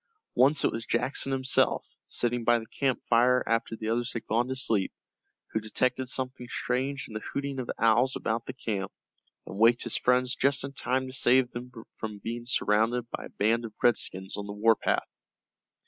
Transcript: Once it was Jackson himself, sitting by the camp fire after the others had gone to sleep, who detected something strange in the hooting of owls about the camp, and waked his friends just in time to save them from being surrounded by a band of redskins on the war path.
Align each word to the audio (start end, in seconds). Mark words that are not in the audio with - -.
Once 0.33 0.65
it 0.65 0.71
was 0.71 0.83
Jackson 0.83 1.31
himself, 1.31 1.87
sitting 2.07 2.43
by 2.43 2.57
the 2.57 2.65
camp 2.65 2.99
fire 3.07 3.43
after 3.47 3.75
the 3.75 3.87
others 3.89 4.13
had 4.13 4.25
gone 4.25 4.47
to 4.47 4.55
sleep, 4.55 4.91
who 5.51 5.59
detected 5.59 6.09
something 6.09 6.47
strange 6.49 7.07
in 7.07 7.13
the 7.13 7.19
hooting 7.19 7.59
of 7.59 7.69
owls 7.77 8.15
about 8.15 8.47
the 8.47 8.53
camp, 8.53 8.91
and 9.45 9.59
waked 9.59 9.83
his 9.83 9.97
friends 9.97 10.35
just 10.35 10.63
in 10.63 10.73
time 10.73 11.05
to 11.05 11.13
save 11.13 11.51
them 11.51 11.71
from 11.97 12.17
being 12.17 12.47
surrounded 12.47 13.07
by 13.11 13.25
a 13.25 13.29
band 13.37 13.63
of 13.63 13.75
redskins 13.83 14.37
on 14.37 14.47
the 14.47 14.53
war 14.53 14.75
path. 14.75 15.07